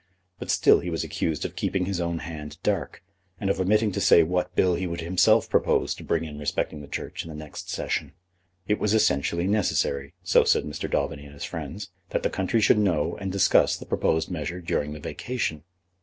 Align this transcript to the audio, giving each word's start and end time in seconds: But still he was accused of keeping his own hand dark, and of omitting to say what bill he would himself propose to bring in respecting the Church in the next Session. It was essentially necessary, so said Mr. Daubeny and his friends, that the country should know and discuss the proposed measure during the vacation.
But 0.39 0.49
still 0.49 0.79
he 0.79 0.89
was 0.89 1.03
accused 1.03 1.45
of 1.45 1.55
keeping 1.55 1.85
his 1.85 2.01
own 2.01 2.17
hand 2.25 2.57
dark, 2.63 3.03
and 3.39 3.51
of 3.51 3.59
omitting 3.61 3.91
to 3.91 4.01
say 4.01 4.23
what 4.23 4.55
bill 4.55 4.73
he 4.73 4.87
would 4.87 5.01
himself 5.01 5.47
propose 5.47 5.93
to 5.93 6.03
bring 6.03 6.23
in 6.23 6.39
respecting 6.39 6.81
the 6.81 6.87
Church 6.87 7.23
in 7.23 7.29
the 7.29 7.35
next 7.35 7.69
Session. 7.69 8.13
It 8.67 8.79
was 8.79 8.95
essentially 8.95 9.45
necessary, 9.45 10.15
so 10.23 10.43
said 10.43 10.63
Mr. 10.63 10.89
Daubeny 10.89 11.25
and 11.25 11.35
his 11.35 11.43
friends, 11.45 11.91
that 12.09 12.23
the 12.23 12.31
country 12.31 12.61
should 12.61 12.79
know 12.79 13.15
and 13.17 13.31
discuss 13.31 13.77
the 13.77 13.85
proposed 13.85 14.31
measure 14.31 14.59
during 14.59 14.93
the 14.93 14.99
vacation. 14.99 15.61